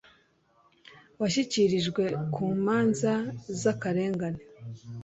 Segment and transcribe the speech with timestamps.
[1.19, 2.03] yashyikirijwe
[2.33, 3.13] ku manza
[3.59, 4.41] z akarengane